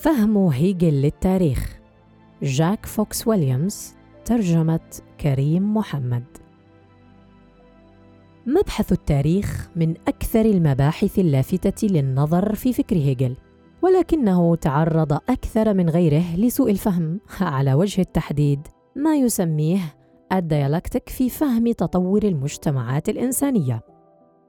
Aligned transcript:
فهم 0.00 0.36
هيجل 0.36 1.02
للتاريخ. 1.02 1.78
جاك 2.42 2.86
فوكس 2.86 3.28
ويليامز 3.28 3.94
ترجمة 4.24 4.80
كريم 5.20 5.74
محمد. 5.74 6.24
مبحث 8.46 8.92
التاريخ 8.92 9.68
من 9.76 9.94
أكثر 10.08 10.40
المباحث 10.40 11.18
اللافتة 11.18 11.88
للنظر 11.88 12.54
في 12.54 12.72
فكر 12.72 12.96
هيجل 12.96 13.36
ولكنه 13.82 14.56
تعرض 14.56 15.12
أكثر 15.12 15.74
من 15.74 15.90
غيره 15.90 16.36
لسوء 16.36 16.70
الفهم 16.70 17.20
على 17.40 17.74
وجه 17.74 18.00
التحديد 18.00 18.60
ما 18.96 19.16
يسميه 19.16 19.80
الديالكتيك 20.32 21.08
في 21.08 21.30
فهم 21.30 21.72
تطور 21.72 22.22
المجتمعات 22.22 23.08
الإنسانية. 23.08 23.80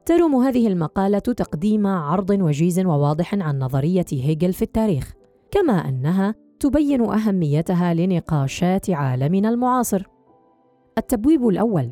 تروم 0.06 0.36
هذه 0.36 0.68
المقالة 0.68 1.20
تقديم 1.20 1.88
عرض 1.88 2.30
وجيز 2.30 2.80
وواضح 2.80 3.36
عن 3.36 3.60
نظرية 3.60 4.06
هيجل 4.12 4.54
في 4.54 4.62
التاريخ 4.62 5.19
كما 5.52 5.90
أنها 5.90 6.36
تبين 6.60 7.02
أهميتها 7.02 7.94
لنقاشات 7.94 8.90
عالمنا 8.90 9.50
المعاصر 9.50 10.04
التبويب 10.98 11.48
الأول 11.48 11.92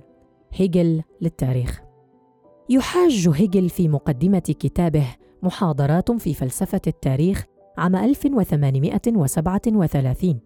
هيجل 0.54 1.02
للتاريخ 1.22 1.82
يحاج 2.70 3.30
هيجل 3.36 3.70
في 3.70 3.88
مقدمة 3.88 4.40
كتابه 4.40 5.06
محاضرات 5.44 6.12
في 6.12 6.34
فلسفة 6.34 6.82
التاريخ 6.88 7.46
عام 7.78 7.96
1837 7.96 10.40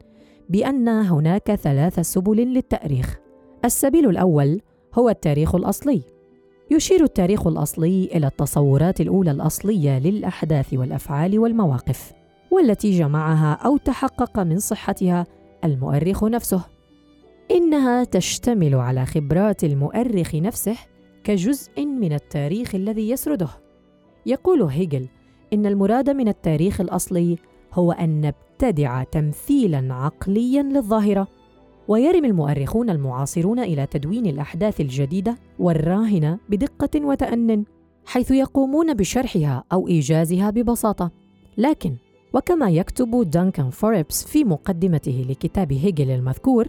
بأن 0.49 0.87
هناك 0.87 1.55
ثلاث 1.55 1.99
سبل 1.99 2.37
للتأريخ. 2.37 3.19
السبيل 3.65 4.09
الأول 4.09 4.61
هو 4.93 5.09
التاريخ 5.09 5.55
الأصلي. 5.55 6.01
يشير 6.71 7.03
التاريخ 7.03 7.47
الأصلي 7.47 8.05
إلى 8.05 8.27
التصورات 8.27 9.01
الأولى 9.01 9.31
الأصلية 9.31 9.99
للأحداث 9.99 10.73
والأفعال 10.73 11.39
والمواقف، 11.39 12.13
والتي 12.51 12.97
جمعها 12.97 13.53
أو 13.53 13.77
تحقق 13.77 14.39
من 14.39 14.59
صحتها 14.59 15.25
المؤرخ 15.63 16.23
نفسه. 16.23 16.61
إنها 17.51 18.03
تشتمل 18.03 18.75
على 18.75 19.05
خبرات 19.05 19.63
المؤرخ 19.63 20.35
نفسه 20.35 20.77
كجزء 21.23 21.85
من 21.85 22.13
التاريخ 22.13 22.75
الذي 22.75 23.09
يسرده 23.09 23.49
يقول 24.25 24.61
هيجل 24.61 25.07
إن 25.53 25.65
المراد 25.65 26.09
من 26.09 26.27
التاريخ 26.27 26.81
الأصلي 26.81 27.37
هو 27.73 27.91
أن 27.91 28.21
نبتدع 28.21 29.03
تمثيلا 29.03 29.93
عقليا 29.93 30.63
للظاهرة 30.63 31.27
ويرمي 31.87 32.27
المؤرخون 32.27 32.89
المعاصرون 32.89 33.59
إلى 33.59 33.85
تدوين 33.85 34.25
الأحداث 34.25 34.81
الجديدة 34.81 35.37
والراهنة 35.59 36.39
بدقة 36.49 37.05
وتان 37.05 37.65
حيث 38.05 38.31
يقومون 38.31 38.93
بشرحها 38.93 39.63
أو 39.71 39.87
إيجازها 39.87 40.49
ببساطة 40.49 41.11
لكن 41.57 41.95
وكما 42.33 42.69
يكتب 42.69 43.29
دانكن 43.29 43.69
فوربس 43.69 44.25
في 44.25 44.43
مقدمته 44.43 45.25
لكتاب 45.29 45.73
هيجل 45.73 46.11
المذكور 46.11 46.67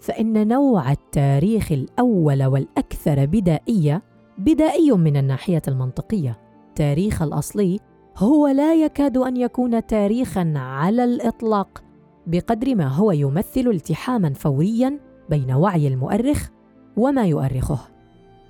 فإن 0.00 0.48
نوع 0.48 0.92
التاريخ 0.92 1.72
الأول 1.72 2.44
والأكثر 2.44 3.26
بدائية 3.26 4.02
بدائي 4.38 4.92
من 4.92 5.16
الناحية 5.16 5.62
المنطقية. 5.68 6.38
التاريخ 6.68 7.22
الأصلي 7.22 7.80
هو 8.16 8.48
لا 8.48 8.74
يكاد 8.74 9.16
أن 9.16 9.36
يكون 9.36 9.86
تاريخاً 9.86 10.52
على 10.56 11.04
الإطلاق 11.04 11.84
بقدر 12.26 12.74
ما 12.74 12.88
هو 12.88 13.12
يمثل 13.12 13.60
التحاماً 13.66 14.32
فورياً 14.32 14.98
بين 15.30 15.52
وعي 15.52 15.88
المؤرخ 15.88 16.48
وما 16.96 17.26
يؤرخه. 17.26 17.78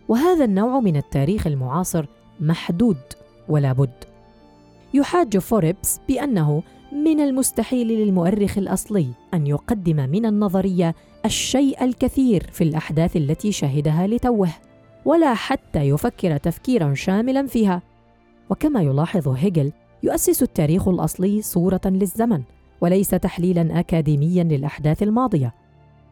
وهذا 0.08 0.44
النوع 0.44 0.80
من 0.80 0.96
التاريخ 0.96 1.46
المعاصر 1.46 2.06
محدود 2.40 2.98
ولا 3.48 3.72
بد. 3.72 4.13
يحاج 4.94 5.38
فوربس 5.38 6.00
بأنه 6.08 6.62
من 6.92 7.20
المستحيل 7.20 7.88
للمؤرخ 7.88 8.58
الأصلي 8.58 9.06
أن 9.34 9.46
يقدم 9.46 9.96
من 9.96 10.26
النظرية 10.26 10.94
الشيء 11.24 11.84
الكثير 11.84 12.50
في 12.52 12.64
الأحداث 12.64 13.16
التي 13.16 13.52
شهدها 13.52 14.06
لتوه 14.06 14.48
ولا 15.04 15.34
حتى 15.34 15.78
يفكر 15.78 16.36
تفكيرا 16.36 16.94
شاملا 16.94 17.46
فيها. 17.46 17.82
وكما 18.50 18.82
يلاحظ 18.82 19.28
هيجل 19.28 19.72
يؤسس 20.02 20.42
التاريخ 20.42 20.88
الأصلي 20.88 21.42
صورة 21.42 21.80
للزمن 21.84 22.42
وليس 22.80 23.10
تحليلا 23.10 23.80
اكاديميا 23.80 24.44
للأحداث 24.44 25.02
الماضية. 25.02 25.54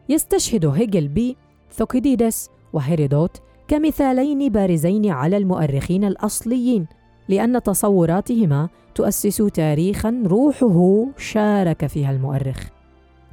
يستشهد 0.08 0.66
هيجل 0.66 1.34
بثوكيديدس 1.70 2.50
وهيرودوت 2.72 3.36
كمثالين 3.68 4.48
بارزين 4.48 5.10
على 5.10 5.36
المؤرخين 5.36 6.04
الأصليين 6.04 6.86
لأن 7.32 7.62
تصوراتهما 7.62 8.68
تؤسس 8.94 9.36
تاريخا 9.36 10.22
روحه 10.26 11.06
شارك 11.16 11.86
فيها 11.86 12.10
المؤرخ. 12.10 12.68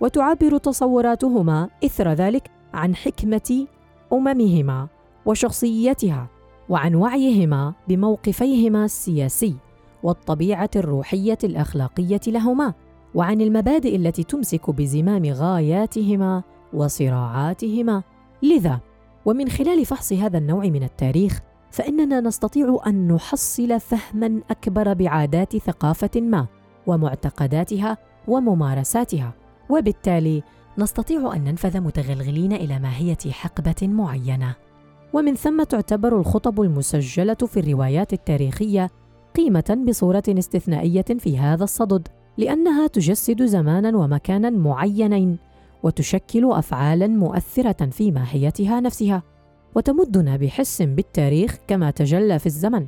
وتعبر 0.01 0.57
تصوراتهما 0.57 1.69
إثر 1.85 2.13
ذلك 2.13 2.49
عن 2.73 2.95
حكمة 2.95 3.67
أممهما 4.13 4.87
وشخصيتها 5.25 6.27
وعن 6.69 6.95
وعيهما 6.95 7.73
بموقفيهما 7.87 8.85
السياسي 8.85 9.55
والطبيعة 10.03 10.69
الروحية 10.75 11.37
الأخلاقية 11.43 12.21
لهما 12.27 12.73
وعن 13.15 13.41
المبادئ 13.41 13.95
التي 13.95 14.23
تمسك 14.23 14.69
بزمام 14.69 15.25
غاياتهما 15.25 16.43
وصراعاتهما. 16.73 18.03
لذا 18.43 18.79
ومن 19.25 19.49
خلال 19.49 19.85
فحص 19.85 20.13
هذا 20.13 20.37
النوع 20.37 20.65
من 20.65 20.83
التاريخ 20.83 21.39
فإننا 21.71 22.21
نستطيع 22.21 22.79
أن 22.87 23.07
نحصل 23.07 23.79
فهما 23.79 24.41
أكبر 24.49 24.93
بعادات 24.93 25.57
ثقافة 25.57 26.21
ما 26.21 26.47
ومعتقداتها 26.87 27.97
وممارساتها. 28.27 29.33
وبالتالي 29.69 30.43
نستطيع 30.77 31.33
أن 31.35 31.43
ننفذ 31.43 31.79
متغلغلين 31.79 32.53
إلى 32.53 32.79
ماهية 32.79 33.31
حقبة 33.31 33.87
معينة. 33.87 34.55
ومن 35.13 35.35
ثم 35.35 35.63
تعتبر 35.63 36.19
الخطب 36.19 36.61
المسجلة 36.61 37.33
في 37.33 37.59
الروايات 37.59 38.13
التاريخية 38.13 38.89
قيمة 39.35 39.83
بصورة 39.87 40.23
استثنائية 40.29 41.05
في 41.19 41.37
هذا 41.37 41.63
الصدد 41.63 42.07
لأنها 42.37 42.87
تجسد 42.87 43.45
زمانا 43.45 43.97
ومكانا 43.97 44.49
معينين 44.49 45.37
وتشكل 45.83 46.51
افعالا 46.51 47.07
مؤثرة 47.07 47.85
في 47.85 48.11
ماهيتها 48.11 48.79
نفسها. 48.79 49.23
وتمدنا 49.75 50.37
بحس 50.37 50.81
بالتاريخ 50.81 51.57
كما 51.67 51.91
تجلى 51.91 52.39
في 52.39 52.45
الزمن. 52.45 52.85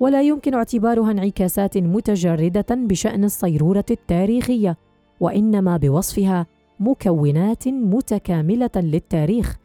ولا 0.00 0.22
يمكن 0.22 0.54
اعتبارها 0.54 1.10
انعكاسات 1.10 1.78
متجردة 1.78 2.66
بشأن 2.70 3.24
الصيرورة 3.24 3.84
التاريخية 3.90 4.76
وإنما 5.20 5.76
بوصفها 5.76 6.46
مكونات 6.80 7.68
متكاملة 7.68 8.70
للتاريخ. 8.76 9.56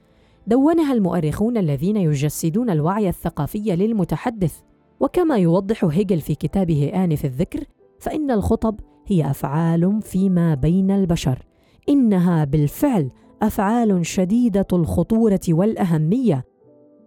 دونها 0.47 0.93
المؤرخون 0.93 1.57
الذين 1.57 1.97
يجسدون 1.97 2.69
الوعي 2.69 3.09
الثقافي 3.09 3.75
للمتحدث. 3.75 4.59
وكما 4.99 5.37
يوضح 5.37 5.85
هيجل 5.85 6.21
في 6.21 6.35
كتابه 6.35 6.91
آنف 6.95 7.25
الذكر 7.25 7.63
فإن 7.99 8.31
الخطب 8.31 8.79
هي 9.07 9.29
أفعال 9.29 10.01
فيما 10.01 10.55
بين 10.55 10.91
البشر. 10.91 11.45
إنها 11.89 12.43
بالفعل 12.43 13.09
أفعال 13.41 14.05
شديدة 14.05 14.67
الخطورة 14.73 15.39
والأهمية. 15.49 16.52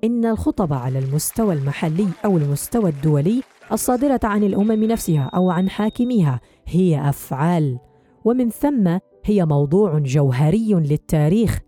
إن 0.06 0.26
الخطب 0.26 0.72
على 0.72 0.98
المستوى 0.98 1.54
المحلي 1.54 2.08
أو 2.24 2.36
المستوى 2.36 2.90
الدولي 2.90 3.42
الصادرة 3.72 4.20
عن 4.24 4.42
الأمم 4.42 4.84
نفسها 4.84 5.30
أو 5.34 5.50
عن 5.50 5.70
حاكميها 5.70 6.40
هي 6.66 7.08
أفعال. 7.08 7.78
ومن 8.24 8.50
ثم 8.50 8.98
هي 9.24 9.44
موضوع 9.44 9.98
جوهري 9.98 10.74
للتاريخ 10.74 11.60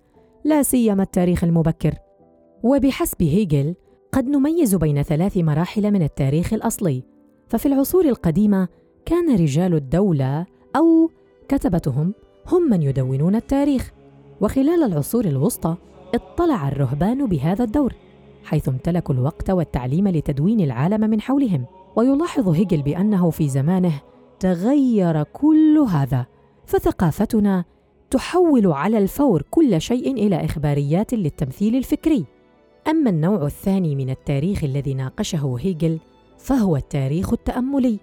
لا 0.44 0.62
سيما 0.62 1.02
التاريخ 1.02 1.44
المبكر. 1.44 1.94
وبحسب 2.62 3.22
هيجل 3.22 3.74
قد 4.12 4.28
نميز 4.28 4.74
بين 4.74 5.02
ثلاث 5.02 5.36
مراحل 5.36 5.90
من 5.90 6.02
التاريخ 6.02 6.52
الأصلي. 6.52 7.02
ففي 7.46 7.66
العصور 7.66 8.04
القديمة 8.04 8.68
كان 9.06 9.34
رجال 9.34 9.74
الدولة 9.74 10.46
أو 10.76 11.10
كتبتهم 11.48 12.14
هم 12.46 12.70
من 12.70 12.82
يدونون 12.82 13.34
التاريخ. 13.34 13.92
وخلال 14.40 14.82
العصور 14.82 15.24
الوسطى 15.24 15.76
اطلع 16.14 16.68
الرهبان 16.68 17.26
بهذا 17.26 17.64
الدور. 17.64 17.94
حيث 18.48 18.68
امتلكوا 18.68 19.14
الوقت 19.14 19.50
والتعليم 19.50 20.08
لتدوين 20.08 20.60
العالم 20.60 21.10
من 21.10 21.20
حولهم. 21.20 21.64
ويلاحظ 21.96 22.48
هيجل 22.48 22.82
بأنه 22.82 23.30
في 23.30 23.48
زمانه 23.48 24.00
تغير 24.40 25.22
كل 25.22 25.86
هذا 25.90 26.26
فثقافتنا 26.66 27.64
تحول 28.10 28.66
على 28.66 28.98
الفور 28.98 29.42
كل 29.50 29.80
شيء 29.80 30.12
إلى 30.12 30.44
إخباريات 30.44 31.14
للتمثيل 31.14 31.76
الفكري. 31.76 32.24
أما 32.88 33.10
النوع 33.10 33.46
الثاني 33.46 33.96
من 33.96 34.10
التاريخ 34.10 34.64
الذي 34.64 34.94
ناقشه 34.94 35.56
هيجل 35.60 35.98
فهو 36.38 36.76
التاريخ 36.76 37.32
التأملي. 37.32 37.98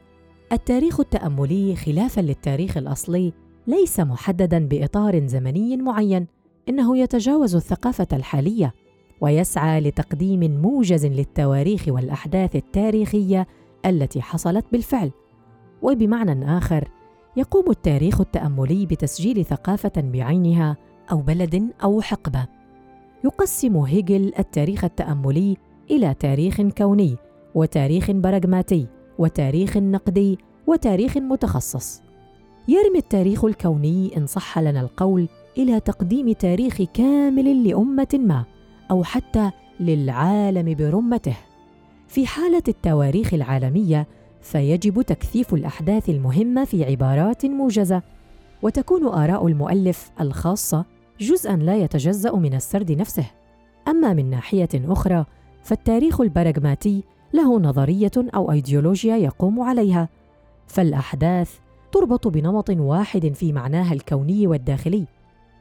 التاريخ 0.51 0.99
التأملي 0.99 1.75
خلافا 1.75 2.21
للتاريخ 2.21 2.77
الأصلي 2.77 3.33
ليس 3.67 3.99
محددا 3.99 4.67
بإطار 4.67 5.27
زمني 5.27 5.77
معين 5.77 6.27
إنه 6.69 6.97
يتجاوز 6.97 7.55
الثقافة 7.55 8.07
الحالية. 8.13 8.73
ويسعى 9.21 9.79
لتقديم 9.79 10.61
موجز 10.61 11.05
للتواريخ 11.05 11.87
والأحداث 11.87 12.55
التاريخية 12.55 13.47
التي 13.85 14.21
حصلت 14.21 14.65
بالفعل. 14.71 15.11
وبمعنى 15.81 16.57
آخر 16.57 16.87
يقوم 17.37 17.71
التاريخ 17.71 18.21
التأملي 18.21 18.85
بتسجيل 18.85 19.45
ثقافة 19.45 19.91
بعينها 19.97 20.77
أو 21.11 21.17
بلد 21.17 21.69
أو 21.83 22.01
حقبة. 22.01 22.45
يقسم 23.23 23.77
هيجل 23.77 24.31
التاريخ 24.39 24.83
التأملي 24.83 25.57
إلى 25.91 26.13
تاريخ 26.13 26.61
كوني 26.61 27.15
وتاريخ 27.55 28.11
براغماتي 28.11 28.87
وتاريخ 29.19 29.77
نقدي 29.77 30.37
وتاريخ 30.67 31.17
متخصص. 31.17 32.01
يرمي 32.67 32.99
التاريخ 32.99 33.45
الكوني 33.45 34.17
إن 34.17 34.27
صح 34.27 34.59
لنا 34.59 34.81
القول 34.81 35.27
إلى 35.57 35.79
تقديم 35.79 36.31
تاريخ 36.31 36.81
كامل 36.81 37.67
لأمة 37.67 38.07
ما. 38.13 38.45
أو 38.91 39.03
حتى 39.03 39.51
للعالم 39.79 40.75
برمته. 40.75 41.35
في 42.07 42.27
حالة 42.27 42.63
التواريخ 42.67 43.33
العالمية 43.33 44.07
فيجب 44.41 45.01
تكثيف 45.01 45.53
الأحداث 45.53 46.09
المهمة 46.09 46.65
في 46.65 46.83
عبارات 46.83 47.45
موجزة 47.45 48.01
وتكون 48.61 49.05
آراء 49.07 49.47
المؤلف 49.47 50.11
الخاصة 50.21 50.85
جزءا 51.19 51.55
لا 51.55 51.75
يتجزأ 51.77 52.35
من 52.35 52.53
السرد 52.53 52.91
نفسه. 52.91 53.25
أما 53.87 54.13
من 54.13 54.29
ناحية 54.29 54.69
أخرى 54.75 55.25
فالتاريخ 55.63 56.21
البراغماتي 56.21 57.03
له 57.33 57.59
نظرية 57.59 58.11
أو 58.17 58.51
أيديولوجيا 58.51 59.17
يقوم 59.17 59.61
عليها. 59.61 60.09
فالأحداث 60.67 61.59
تربط 61.91 62.27
بنمط 62.27 62.69
واحد 62.69 63.33
في 63.33 63.53
معناها 63.53 63.93
الكوني 63.93 64.47
والداخلي 64.47 65.05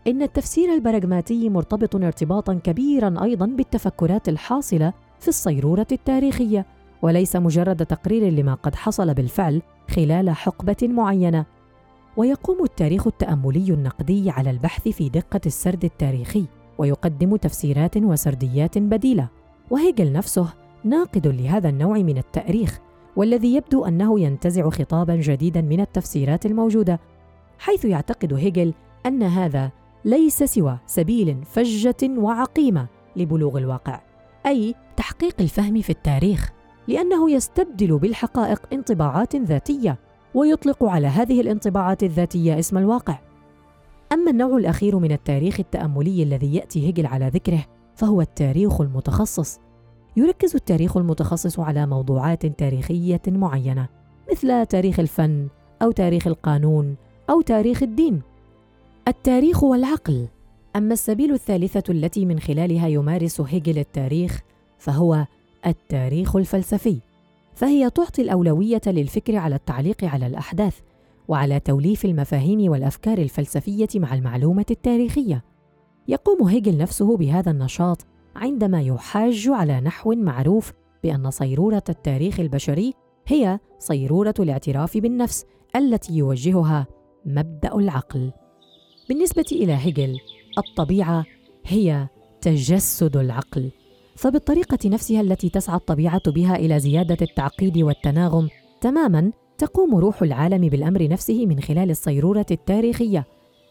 إن 0.06 0.22
التفسير 0.22 0.74
البراغماتي 0.74 1.48
مرتبط 1.48 1.96
ارتباطا 1.96 2.54
كبيرا 2.54 3.14
أيضا 3.22 3.46
بالتفكرات 3.46 4.28
الحاصلة 4.28 4.92
في 5.20 5.28
الصيرورة 5.28 5.86
التاريخية 5.92 6.66
وليس 7.02 7.36
مجرد 7.36 7.86
تقرير 7.86 8.32
لما 8.32 8.54
قد 8.54 8.74
حصل 8.74 9.14
بالفعل 9.14 9.62
خلال 9.90 10.30
حقبة 10.30 10.76
معينة. 10.82 11.44
ويقوم 12.16 12.64
التاريخ 12.64 13.06
التأملي 13.06 13.72
النقدي 13.72 14.30
على 14.30 14.50
البحث 14.50 14.88
في 14.88 15.08
دقة 15.08 15.40
السرد 15.46 15.84
التاريخي 15.84 16.44
ويقدم 16.78 17.36
تفسيرات 17.36 17.96
وسرديات 17.96 18.78
بديلة. 18.78 19.28
وهيجل 19.70 20.12
نفسه 20.12 20.52
ناقد 20.84 21.26
لهذا 21.26 21.68
النوع 21.68 21.98
من 21.98 22.18
التأريخ 22.18 22.80
والذي 23.16 23.54
يبدو 23.54 23.84
أنه 23.84 24.20
ينتزع 24.20 24.70
خطابا 24.70 25.16
جديدا 25.16 25.60
من 25.60 25.80
التفسيرات 25.80 26.46
الموجودة 26.46 27.00
حيث 27.58 27.84
يعتقد 27.84 28.32
هيجل 28.34 28.74
أن 29.06 29.22
هذا 29.22 29.70
ليس 30.04 30.42
سوى 30.42 30.78
سبيل 30.86 31.44
فجة 31.44 31.96
وعقيمة 32.18 32.86
لبلوغ 33.16 33.58
الواقع 33.58 34.00
أي 34.46 34.74
تحقيق 34.96 35.40
الفهم 35.40 35.80
في 35.80 35.90
التاريخ 35.90 36.52
لأنه 36.88 37.30
يستبدل 37.30 37.98
بالحقائق 37.98 38.60
انطباعات 38.72 39.36
ذاتية 39.36 39.98
ويطلق 40.34 40.84
على 40.84 41.06
هذه 41.06 41.40
الانطباعات 41.40 42.02
الذاتية 42.02 42.58
اسم 42.58 42.78
الواقع. 42.78 43.18
أما 44.12 44.30
النوع 44.30 44.56
الأخير 44.56 44.98
من 44.98 45.12
التاريخ 45.12 45.60
التأملي 45.60 46.22
الذي 46.22 46.54
يأتي 46.54 46.86
هيجل 46.86 47.06
على 47.06 47.28
ذكره 47.28 47.64
فهو 47.94 48.20
التاريخ 48.20 48.80
المتخصص. 48.80 49.60
يركز 50.16 50.54
التاريخ 50.54 50.96
المتخصص 50.96 51.60
على 51.60 51.86
موضوعات 51.86 52.46
تاريخية 52.46 53.22
معينة 53.28 53.88
مثل 54.32 54.66
تاريخ 54.66 55.00
الفن 55.00 55.48
أو 55.82 55.90
تاريخ 55.90 56.26
القانون 56.26 56.96
أو 57.30 57.40
تاريخ 57.40 57.82
الدين. 57.82 58.22
التاريخ 59.08 59.64
والعقل. 59.64 60.28
أما 60.76 60.92
السبيل 60.92 61.32
الثالثة 61.32 61.82
التي 61.88 62.26
من 62.26 62.40
خلالها 62.40 62.88
يمارس 62.88 63.40
هيجل 63.40 63.78
التاريخ 63.78 64.40
فهو 64.78 65.26
التاريخ 65.66 66.36
الفلسفي. 66.36 67.00
فهي 67.54 67.90
تعطي 67.90 68.22
الأولوية 68.22 68.80
للفكر 68.86 69.36
على 69.36 69.54
التعليق 69.54 70.04
على 70.04 70.26
الأحداث 70.26 70.78
وعلى 71.28 71.60
توليف 71.60 72.04
المفاهيم 72.04 72.70
والأفكار 72.70 73.18
الفلسفية 73.18 73.88
مع 73.94 74.14
المعلومة 74.14 74.66
التاريخية. 74.70 75.44
يقوم 76.08 76.48
هيجل 76.48 76.78
نفسه 76.78 77.16
بهذا 77.16 77.50
النشاط 77.50 78.06
عندما 78.36 78.82
يحاج 78.82 79.48
على 79.48 79.80
نحو 79.80 80.14
معروف 80.14 80.72
بأن 81.02 81.30
صيرورة 81.30 81.84
التاريخ 81.88 82.40
البشري 82.40 82.94
هي 83.26 83.58
صيرورة 83.78 84.34
الاعتراف 84.40 84.98
بالنفس 84.98 85.46
التي 85.76 86.16
يوجهها 86.16 86.86
مبدأ 87.26 87.74
العقل. 87.74 88.32
بالنسبة 89.08 89.44
إلى 89.52 89.72
هيجل 89.72 90.18
الطبيعة 90.58 91.24
هي 91.66 92.08
تجسد 92.40 93.16
العقل. 93.16 93.70
فبالطريقة 94.16 94.88
نفسها 94.88 95.20
التي 95.20 95.48
تسعى 95.48 95.76
الطبيعة 95.76 96.30
بها 96.30 96.56
إلى 96.56 96.80
زيادة 96.80 97.16
التعقيد 97.22 97.78
والتناغم 97.78 98.48
تماما 98.80 99.32
تقوم 99.58 99.94
روح 99.94 100.22
العالم 100.22 100.68
بالأمر 100.68 101.08
نفسه 101.08 101.46
من 101.46 101.60
خلال 101.60 101.90
الصيرورة 101.90 102.46
التاريخية. 102.50 103.24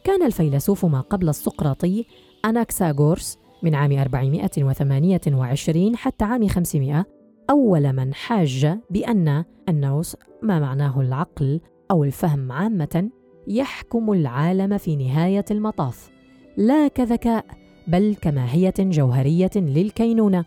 كان 0.03 0.23
الفيلسوف 0.23 0.85
ما 0.85 1.01
قبل 1.01 1.29
السقراطي 1.29 2.05
أناكساغورس 2.45 3.37
من 3.63 3.75
عام 3.75 3.91
428 3.91 5.95
حتى 5.95 6.25
عام 6.25 6.47
500 6.47 7.05
أول 7.49 7.93
من 7.93 8.13
حاج 8.13 8.77
بأن 8.89 9.43
النوس 9.69 10.17
ما 10.41 10.59
معناه 10.59 11.01
العقل 11.01 11.61
أو 11.91 12.03
الفهم 12.03 12.51
عامة 12.51 13.09
يحكم 13.47 14.11
العالم 14.11 14.77
في 14.77 14.95
نهاية 14.95 15.45
المطاف. 15.51 16.09
لا 16.57 16.87
كذكاء 16.87 17.45
بل 17.87 18.15
كماهية 18.21 18.73
جوهرية 18.79 19.51
للكينونة. 19.55 20.45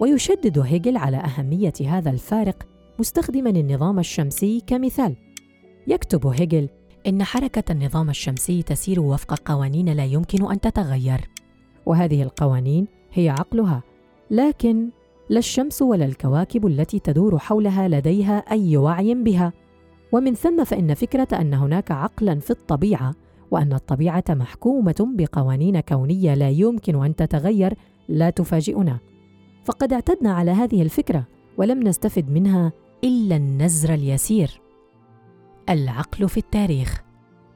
ويشدد 0.00 0.58
هيجل 0.58 0.96
على 0.96 1.16
أهمية 1.16 1.72
هذا 1.86 2.10
الفارق 2.10 2.66
مستخدما 2.98 3.50
النظام 3.50 3.98
الشمسي 3.98 4.62
كمثال. 4.66 5.16
يكتب 5.86 6.26
هيجل 6.26 6.68
إن 7.06 7.24
حركة 7.24 7.72
النظام 7.72 8.10
الشمسي 8.10 8.62
تسير 8.62 9.00
وفق 9.00 9.38
قوانين 9.44 9.88
لا 9.88 10.04
يمكن 10.04 10.50
أن 10.50 10.60
تتغير. 10.60 11.20
وهذه 11.86 12.22
القوانين 12.22 12.86
هي 13.12 13.28
عقلها. 13.28 13.82
لكن 14.30 14.88
لا 15.28 15.38
الشمس 15.38 15.82
ولا 15.82 16.04
الكواكب 16.04 16.66
التي 16.66 16.98
تدور 16.98 17.38
حولها 17.38 17.88
لديها 17.88 18.38
أي 18.38 18.76
وعي 18.76 19.14
بها. 19.14 19.52
ومن 20.12 20.34
ثم 20.34 20.64
فإن 20.64 20.94
فكرة 20.94 21.28
أن 21.32 21.54
هناك 21.54 21.90
عقلا 21.90 22.38
في 22.38 22.50
الطبيعة 22.50 23.14
وأن 23.50 23.72
الطبيعة 23.72 24.24
محكومة 24.30 25.08
بقوانين 25.14 25.80
كونية 25.80 26.34
لا 26.34 26.50
يمكن 26.50 27.04
أن 27.04 27.16
تتغير 27.16 27.74
لا 28.08 28.30
تفاجئنا. 28.30 28.98
فقد 29.64 29.92
اعتدنا 29.92 30.32
على 30.32 30.50
هذه 30.50 30.82
الفكرة 30.82 31.24
ولم 31.58 31.82
نستفد 31.82 32.30
منها 32.30 32.72
إلا 33.04 33.36
النزر 33.36 33.94
اليسير. 33.94 34.60
العقل 35.68 36.28
في 36.28 36.36
التاريخ. 36.36 37.02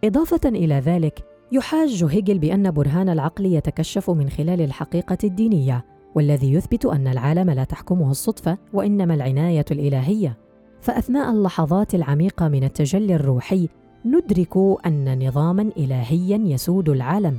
إضافة 0.04 0.48
إلى 0.48 0.74
ذلك 0.74 1.24
يحاج 1.52 2.04
هيجل 2.04 2.38
بأن 2.38 2.70
برهان 2.70 3.08
العقل 3.08 3.46
يتكشف 3.46 4.10
من 4.10 4.28
خلال 4.28 4.60
الحقيقة 4.60 5.18
الدينية 5.24 5.84
والذي 6.14 6.52
يثبت 6.52 6.86
أن 6.86 7.06
العالم 7.06 7.50
لا 7.50 7.64
تحكمه 7.64 8.10
الصدفة 8.10 8.58
وإنما 8.72 9.14
العناية 9.14 9.64
الإلهية. 9.70 10.43
فأثناء 10.84 11.30
اللحظات 11.30 11.94
العميقة 11.94 12.48
من 12.48 12.64
التجلي 12.64 13.14
الروحي 13.14 13.68
ندرك 14.04 14.56
أن 14.86 15.26
نظاما 15.28 15.70
الهيا 15.76 16.36
يسود 16.36 16.88
العالم 16.88 17.38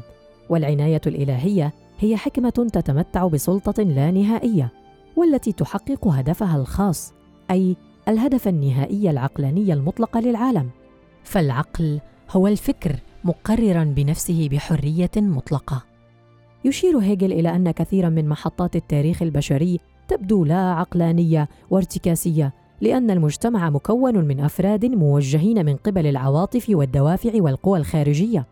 والعناية 0.50 1.02
الإلهية 1.08 1.74
هي 2.00 2.18
حكمة 2.18 2.50
تتمتع 2.50 3.28
بسلطة 3.28 3.84
لا 3.84 4.12
نهائية 4.12 4.72
والتي 5.16 5.52
تحقق 5.52 6.08
هدفها 6.08 6.58
الخاص 6.58 7.14
أي 7.52 7.76
الهدف 8.08 8.48
النهائي 8.48 9.10
العقلاني 9.10 9.74
المطلق 9.74 10.18
للعالم. 10.18 10.70
فالعقل 11.24 12.00
هو 12.32 12.48
الفكر 12.48 12.96
مقررا 13.24 13.84
بنفسه 13.84 14.50
بحرية 14.52 15.12
مطلقة. 15.18 15.84
يشير 16.66 16.98
هيجل 16.98 17.32
إلى 17.32 17.56
أن 17.56 17.72
كثيرا 17.72 18.10
من 18.10 18.30
محطات 18.30 18.76
التاريخ 18.76 19.22
البشري 19.22 19.80
تبدو 20.08 20.46
لا 20.46 20.72
عقلانية 20.72 21.50
وارتكاسية 21.70 22.54
لأن 22.86 23.12
المجتمع 23.12 23.70
مكون 23.70 24.26
من 24.26 24.40
أفراد 24.40 24.86
موجهين 24.86 25.66
من 25.66 25.76
قبل 25.76 26.08
العواطف 26.08 26.66
والدوافع 26.70 27.32
والقوى 27.36 27.80
الخارجية. 27.80 28.46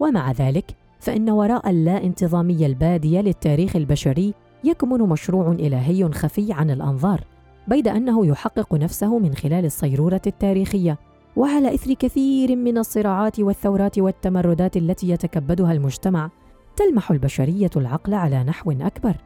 ومع 0.00 0.32
ذلك 0.32 0.64
فإن 1.00 1.30
وراء 1.30 1.70
اللا 1.70 2.04
انتظاميه 2.04 2.66
البادية 2.66 3.20
للتاريخ 3.20 3.76
البشري 3.76 4.34
يكمن 4.64 4.98
مشروع 4.98 5.52
إلهي 5.52 6.10
خفي 6.12 6.52
عن 6.52 6.70
الأنظار 6.70 7.24
بيد 7.68 7.88
أنه 7.88 8.26
يحقق 8.26 8.74
نفسه 8.74 9.18
من 9.18 9.34
خلال 9.34 9.64
الصيرورة 9.64 10.22
التاريخية. 10.26 10.98
وعلى 11.36 11.74
إثر 11.74 11.94
كثير 11.94 12.56
من 12.56 12.78
الصراعات 12.78 13.40
والثورات 13.40 13.98
والتمردات 13.98 14.76
التي 14.76 15.08
يتكبدها 15.08 15.72
المجتمع 15.72 16.30
تلمح 16.76 17.10
البشرية 17.10 17.70
العقل 17.76 18.14
على 18.14 18.44
نحو 18.44 18.72
أكبر. 18.72 19.16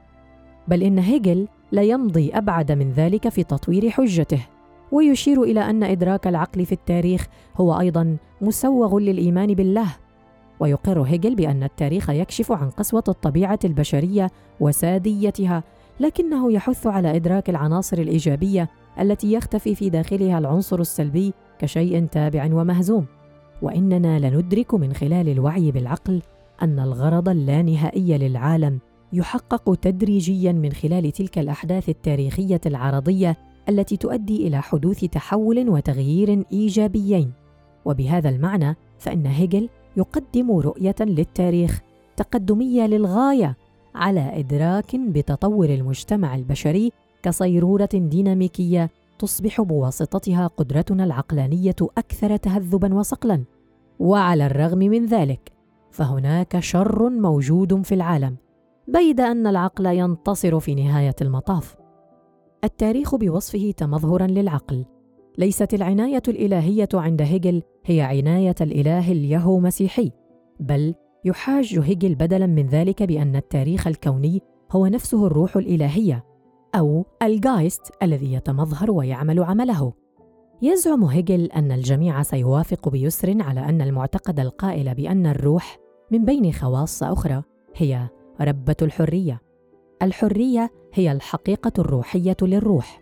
بل 0.69 0.83
إن 0.83 0.99
هيجل 0.99 1.49
لا 1.73 1.83
يمضي 1.83 2.31
أبعد 2.31 2.73
من 2.73 2.93
ذلك 2.93 3.29
في 3.29 3.45
تطوير 3.45 3.91
حجته. 3.91 4.47
ويشير 4.93 5.43
إلى 5.43 5.61
أن 5.61 5.83
إدراك 5.83 6.27
العقل 6.27 6.67
في 6.67 6.73
التاريخ 6.73 7.27
هو 7.57 7.81
أيضا 7.81 8.17
مسوغ 8.41 8.99
للإيمان 8.99 9.55
بالله. 9.55 9.97
ويقر 10.61 11.03
هيجل 11.03 11.35
بأن 11.35 11.63
التاريخ 11.63 12.11
يكشف 12.11 12.53
عن 12.53 12.71
قسوة 12.71 13.05
الطبيعة 13.09 13.59
البشرية 13.65 14.31
وساديتها 14.61 15.63
لكنه 16.01 16.53
يحث 16.53 16.87
على 16.87 17.17
إدراك 17.17 17.51
العناصر 17.51 17.99
الإيجابية 17.99 18.69
التي 19.01 19.33
يختفي 19.33 19.75
في 19.75 19.91
داخلها 19.91 20.39
العنصر 20.39 20.81
السلبي 20.81 21.33
كشيء 21.59 22.07
تابع 22.07 22.45
ومهزوم. 22.53 23.07
وإننا 23.63 24.19
لندرك 24.19 24.75
من 24.75 24.93
خلال 24.93 25.29
الوعي 25.29 25.71
بالعقل 25.71 26.23
أن 26.63 26.79
الغرض 26.79 27.29
اللانهائي 27.29 28.19
للعالم 28.19 28.79
يحقق 29.13 29.75
تدريجيا 29.75 30.53
من 30.53 30.73
خلال 30.73 31.13
تلك 31.13 31.39
الأحداث 31.39 31.89
التاريخية 31.89 32.61
العرضية 32.67 33.37
التي 33.69 33.97
تؤدي 33.97 34.49
إلى 34.49 34.63
حدوث 34.63 35.05
تحول 35.05 35.69
وتغيير 35.69 36.45
إيجابيين. 36.53 37.33
وبهذا 37.85 38.29
المعنى 38.29 38.77
فإن 38.99 39.27
هيجل 39.27 39.69
يقدم 39.97 40.51
رؤية 40.51 40.95
للتاريخ 41.01 41.81
تقدمية 42.17 42.87
للغاية 42.87 43.57
على 43.95 44.41
إدراك 44.41 44.97
بتطور 44.97 45.69
المجتمع 45.69 46.35
البشري 46.35 46.93
كصيرورة 47.23 47.89
ديناميكية 47.95 48.91
تصبح 49.19 49.61
بواسطتها 49.61 50.47
قدرتنا 50.47 51.05
العقلانية 51.05 51.77
أكثر 51.99 52.37
تهذبا 52.37 52.95
وصقلا. 52.95 53.45
وعلى 53.99 54.47
الرغم 54.47 54.79
من 54.79 55.07
ذلك 55.07 55.53
فهناك 55.91 56.61
شر 56.61 57.11
موجود 57.11 57.83
في 57.83 57.95
العالم. 57.95 58.37
بيد 58.89 59.21
أن 59.21 59.47
العقل 59.47 59.87
ينتصر 59.87 60.61
في 60.61 60.75
نهاية 60.75 61.15
المطاف. 61.23 61.77
التاريخ 62.65 63.15
بوصفه 63.15 63.75
تمظهرا 63.77 64.27
للعقل. 64.27 64.85
ليست 65.39 65.75
العناية 65.75 66.23
الإلهية 66.29 66.89
عند 66.95 67.23
هيجل 67.23 67.63
هي 67.85 68.01
عناية 68.01 68.55
الإله 68.61 69.13
اليهو 69.13 69.59
مسيحي 69.59 70.13
بل 70.61 70.95
يحاج 71.25 71.79
هيجل 71.79 72.15
بدلا 72.15 72.47
من 72.47 72.67
ذلك 72.67 73.03
بأن 73.03 73.37
التاريخ 73.37 73.87
الكوني 73.87 74.43
هو 74.73 74.87
نفسه 74.87 75.27
الروح 75.27 75.57
الإلهية 75.57 76.25
أو 76.75 77.05
الجايست 77.23 77.83
الذي 78.03 78.33
يتمظهر 78.33 78.91
ويعمل 78.91 79.43
عمله. 79.43 79.93
يزعم 80.63 81.05
هيجل 81.05 81.45
أن 81.45 81.73
الجميع 81.73 82.23
سيوافق 82.23 82.89
بيسر 82.89 83.43
على 83.43 83.61
أن 83.61 83.83
المعتقد 83.83 84.41
القائل 84.41 84.95
بأن 84.95 85.27
الروح 85.27 85.79
من 86.11 86.25
بين 86.25 86.53
خواص 86.53 87.03
أخرى 87.03 87.43
هي 87.77 88.09
ربة 88.41 88.77
الحرية. 88.83 89.41
الحرية 90.03 90.71
هي 90.95 91.13
الحقيقة 91.13 91.73
الروحية 91.79 92.37
للروح. 92.43 93.01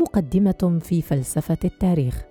مقدمة 0.00 0.78
في 0.82 1.02
فلسفة 1.02 1.58
التاريخ. 1.64 2.24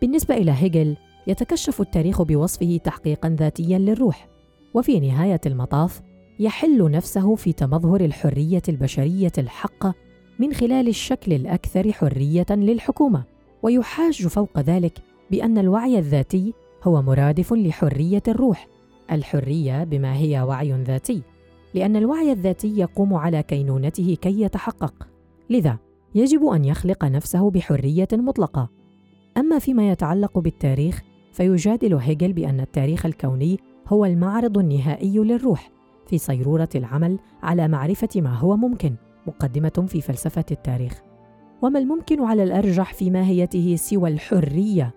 بالنسبة 0.00 0.36
إلى 0.36 0.50
هيجل 0.50 0.96
يتكشف 1.26 1.80
التاريخ 1.80 2.22
بوصفه 2.22 2.80
تحقيقا 2.84 3.28
ذاتيا 3.28 3.78
للروح. 3.78 4.28
وفي 4.74 5.00
نهاية 5.00 5.40
المطاف 5.46 6.00
يحل 6.40 6.90
نفسه 6.90 7.34
في 7.34 7.52
تمظهر 7.52 8.00
الحرية 8.00 8.62
البشرية 8.68 9.32
الحقة 9.38 9.94
من 10.38 10.52
خلال 10.52 10.88
الشكل 10.88 11.32
الأكثر 11.32 11.92
حرية 11.92 12.46
للحكومة. 12.50 13.24
ويحاج 13.62 14.26
فوق 14.26 14.58
ذلك 14.60 14.98
بأن 15.30 15.58
الوعي 15.58 15.98
الذاتي 15.98 16.54
هو 16.84 17.02
مرادف 17.02 17.52
لحرية 17.52 18.22
الروح. 18.28 18.66
الحرية 19.12 19.84
بما 19.84 20.16
هي 20.16 20.40
وعي 20.42 20.72
ذاتي 20.72 21.22
لأن 21.74 21.96
الوعي 21.96 22.32
الذاتي 22.32 22.78
يقوم 22.78 23.14
على 23.14 23.42
كينونته 23.42 24.16
كي 24.20 24.40
يتحقق. 24.40 25.08
لذا 25.50 25.78
يجب 26.14 26.44
أن 26.44 26.64
يخلق 26.64 27.04
نفسه 27.04 27.50
بحرية 27.50 28.08
مطلقة. 28.12 28.68
أما 29.36 29.58
فيما 29.58 29.90
يتعلق 29.90 30.38
بالتاريخ 30.38 31.02
فيجادل 31.32 31.94
هيجل 31.94 32.32
بأن 32.32 32.60
التاريخ 32.60 33.06
الكوني 33.06 33.58
هو 33.88 34.04
المعرض 34.04 34.58
النهائي 34.58 35.18
للروح 35.18 35.70
في 36.06 36.18
صيرورة 36.18 36.68
العمل 36.74 37.18
على 37.42 37.68
معرفة 37.68 38.08
ما 38.16 38.34
هو 38.34 38.56
ممكن 38.56 38.94
مقدمة 39.26 39.86
في 39.88 40.00
فلسفة 40.00 40.44
التاريخ. 40.50 41.02
وما 41.62 41.78
الممكن 41.78 42.22
على 42.22 42.42
الأرجح 42.42 42.94
في 42.94 43.10
ماهيته 43.10 43.76
سوى 43.76 44.08
الحرية؟ 44.10 44.94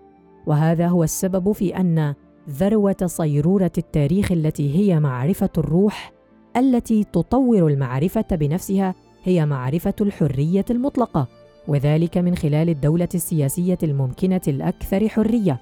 وهذا 0.47 0.87
هو 0.87 1.03
السبب 1.03 1.51
في 1.51 1.77
أن 1.77 2.13
ذروة 2.49 2.97
صيرورة 3.05 3.71
التاريخ 3.77 4.31
التي 4.31 4.75
هي 4.75 4.99
معرفة 4.99 5.49
الروح 5.57 6.11
التي 6.57 7.03
تطور 7.03 7.67
المعرفة 7.67 8.25
بنفسها 8.31 8.95
هي 9.23 9.45
معرفة 9.45 9.93
الحرية 10.01 10.65
المطلقة 10.69 11.27
وذلك 11.67 12.17
من 12.17 12.35
خلال 12.35 12.69
الدولة 12.69 13.09
السياسية 13.15 13.77
الممكنة 13.83 14.41
الأكثر 14.47 15.09
حرية. 15.09 15.61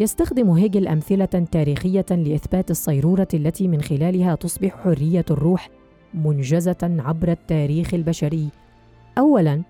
يستخدم 0.00 0.50
هيجل 0.50 0.88
أمثلة 0.88 1.46
تاريخية 1.52 2.06
لإثبات 2.10 2.70
الصيرورة 2.70 3.28
التي 3.34 3.68
من 3.68 3.82
خلالها 3.82 4.34
تصبح 4.34 4.76
حرية 4.84 5.24
الروح 5.30 5.70
منجزة 6.14 6.76
عبر 6.82 7.30
التاريخ 7.30 7.94
البشري. 7.94 8.48
اولا 9.18 9.62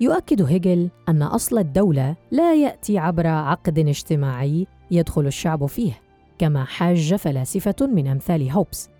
يؤكد 0.00 0.42
هيجل 0.42 0.88
أن 1.08 1.22
أصل 1.22 1.58
الدولة 1.58 2.16
لا 2.30 2.54
يأتي 2.54 2.98
عبر 2.98 3.26
عقد 3.26 3.78
اجتماعي 3.78 4.66
يدخل 4.90 5.26
الشعب 5.26 5.66
فيه 5.66 5.92
كما 6.38 6.64
حاج 6.64 7.14
فلاسفة 7.14 7.74
من 7.80 8.06
أمثال 8.06 8.50
هوبس. 8.50 8.90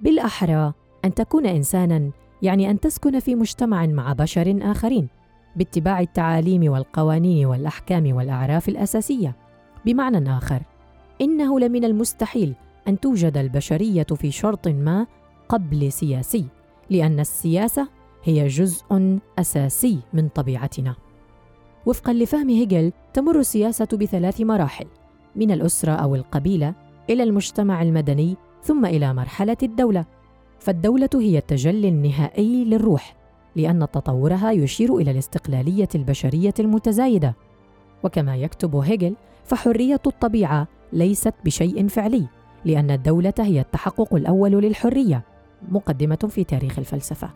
بالأحرى 0.00 0.72
أن 1.04 1.14
تكون 1.14 1.46
انسانا 1.46 2.10
يعني 2.42 2.70
أن 2.70 2.80
تسكن 2.80 3.20
في 3.20 3.34
مجتمع 3.34 3.86
مع 3.86 4.12
بشر 4.12 4.58
آخرين 4.62 5.08
باتباع 5.56 6.00
التعاليم 6.00 6.72
والقوانين 6.72 7.46
والأحكام 7.46 8.16
والأعراف 8.16 8.68
الأساسية. 8.68 9.36
بمعنى 9.84 10.36
آخر 10.36 10.62
إنه 11.20 11.60
لمن 11.60 11.84
المستحيل 11.84 12.54
أن 12.88 13.00
توجد 13.00 13.36
البشرية 13.36 14.02
في 14.02 14.30
شرط 14.30 14.68
ما 14.68 15.06
قبل 15.48 15.92
سياسي 15.92 16.44
لأن 16.90 17.20
السياسة 17.20 17.88
هي 18.24 18.46
جزء 18.46 19.18
أساسي 19.38 19.98
من 20.12 20.28
طبيعتنا. 20.28 20.94
وفقا 21.86 22.12
لفهم 22.12 22.48
هيجل 22.48 22.92
تمر 23.12 23.38
السياسة 23.38 23.88
بثلاث 23.92 24.40
مراحل. 24.40 24.86
من 25.36 25.50
الأسرة 25.50 25.92
أو 25.92 26.14
القبيلة 26.14 26.74
إلى 27.10 27.22
المجتمع 27.22 27.82
المدني 27.82 28.36
ثم 28.62 28.86
إلى 28.86 29.14
مرحلة 29.14 29.56
الدولة. 29.62 30.04
فالدولة 30.58 31.08
هي 31.14 31.38
التجلي 31.38 31.88
النهائي 31.88 32.64
للروح 32.64 33.16
لأن 33.56 33.78
تطورها 33.92 34.50
يشير 34.50 34.96
إلى 34.96 35.10
الاستقلالية 35.10 35.88
البشرية 35.94 36.54
المتزايدة. 36.60 37.34
وكما 38.04 38.36
يكتب 38.36 38.76
هيجل 38.76 39.14
فحرية 39.44 40.00
الطبيعة 40.06 40.68
ليست 40.92 41.34
بشيء 41.44 41.88
فعلي 41.88 42.26
لأن 42.64 42.90
الدولة 42.90 43.34
هي 43.38 43.60
التحقق 43.60 44.14
الأول 44.14 44.52
للحرية 44.52 45.24
مقدمة 45.68 46.28
في 46.28 46.44
تاريخ 46.44 46.78
الفلسفة. 46.78 47.30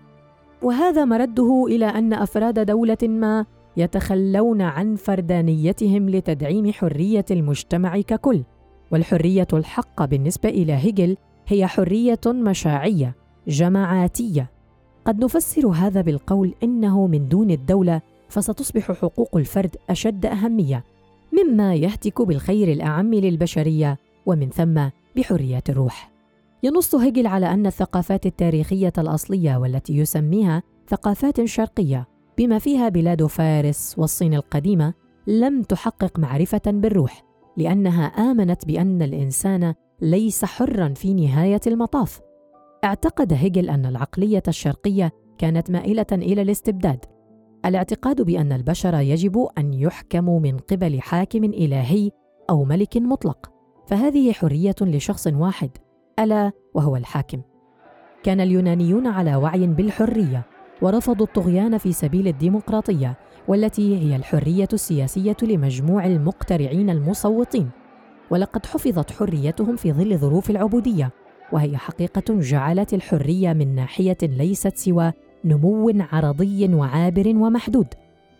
وهذا 0.62 1.04
مرده 1.04 1.64
إلى 1.68 1.86
أن 1.86 2.12
أفراد 2.12 2.66
دولة 2.66 2.98
ما 3.02 3.46
يتخلون 3.78 4.62
عن 4.62 4.96
فردانيتهم 4.96 6.10
لتدعيم 6.10 6.72
حرية 6.72 7.24
المجتمع 7.30 8.00
ككل. 8.00 8.42
والحرية 8.90 9.46
الحقه 9.52 10.06
بالنسبة 10.06 10.48
إلى 10.48 10.72
هيجل 10.72 11.16
هي 11.46 11.66
حرية 11.66 12.20
مشاعية 12.26 13.14
جماعاتية. 13.48 14.50
قد 15.04 15.24
نفسر 15.24 15.68
هذا 15.68 16.00
بالقول 16.00 16.54
إنه 16.62 17.06
من 17.06 17.28
دون 17.28 17.50
الدولة 17.50 18.00
فستصبح 18.28 18.92
حقوق 18.92 19.36
الفرد 19.36 19.76
أشد 19.90 20.26
أهمية 20.26 20.84
مما 21.32 21.74
يهتك 21.74 22.22
بالخير 22.22 22.72
الأعم 22.72 23.14
للبشرية 23.14 23.98
ومن 24.26 24.50
ثم 24.50 24.88
بحرية 25.16 25.62
الروح. 25.68 26.10
ينص 26.62 26.94
هيجل 26.94 27.26
على 27.26 27.46
أن 27.46 27.66
الثقافات 27.66 28.26
التاريخية 28.26 28.92
الأصلية 28.98 29.56
والتي 29.56 29.96
يسميها 29.96 30.62
ثقافات 30.88 31.44
شرقية 31.44 32.17
بما 32.38 32.58
فيها 32.58 32.88
بلاد 32.88 33.26
فارس 33.26 33.94
والصين 33.98 34.34
القديمة 34.34 34.94
لم 35.26 35.62
تحقق 35.62 36.18
معرفة 36.18 36.60
بالروح 36.66 37.24
لأنها 37.56 38.04
آمنت 38.04 38.66
بأن 38.66 39.02
الإنسان 39.02 39.74
ليس 40.00 40.44
حرا 40.44 40.88
في 40.88 41.14
نهاية 41.14 41.60
المطاف. 41.66 42.20
اعتقد 42.84 43.32
هيجل 43.32 43.70
أن 43.70 43.86
العقلية 43.86 44.42
الشرقية 44.48 45.12
كانت 45.38 45.70
مائلة 45.70 46.06
إلى 46.12 46.42
الاستبداد. 46.42 47.04
الاعتقاد 47.64 48.22
بأن 48.22 48.52
البشر 48.52 48.94
يجب 48.94 49.48
أن 49.58 49.74
يحكموا 49.74 50.40
من 50.40 50.58
قبل 50.58 51.00
حاكم 51.00 51.44
إلهي 51.44 52.10
أو 52.50 52.64
ملك 52.64 52.96
مطلق. 52.96 53.52
فهذه 53.86 54.32
حرية 54.32 54.76
لشخص 54.80 55.26
واحد 55.26 55.70
ألا 56.18 56.52
وهو 56.74 56.96
الحاكم. 56.96 57.42
كان 58.22 58.40
اليونانيون 58.40 59.06
على 59.06 59.36
وعي 59.36 59.66
بالحرية. 59.66 60.57
ورفضوا 60.82 61.26
الطغيان 61.26 61.78
في 61.78 61.92
سبيل 61.92 62.28
الديمقراطية 62.28 63.16
والتي 63.48 63.98
هي 63.98 64.16
الحرية 64.16 64.68
السياسية 64.72 65.36
لمجموع 65.42 66.06
المقترعين 66.06 66.90
المصوتين. 66.90 67.70
ولقد 68.30 68.66
حفظت 68.66 69.10
حريتهم 69.10 69.76
في 69.76 69.92
ظل 69.92 70.18
ظروف 70.18 70.50
العبودية 70.50 71.10
وهي 71.52 71.76
حقيقة 71.76 72.40
جعلت 72.40 72.94
الحرية 72.94 73.52
من 73.52 73.74
ناحية 73.74 74.16
ليست 74.22 74.76
سوى 74.76 75.12
نمو 75.44 75.92
عرضي 76.12 76.74
وعابر 76.74 77.28
ومحدود. 77.28 77.86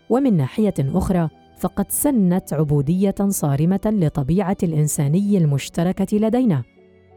ومن 0.09 0.37
ناحية 0.37 0.73
أخرى 0.79 1.29
فقد 1.59 1.91
سنت 1.91 2.53
عبودية 2.53 3.15
صارمة 3.27 3.81
لطبيعة 3.85 4.57
الإنساني 4.63 5.37
المشتركة 5.37 6.17
لدينا. 6.17 6.63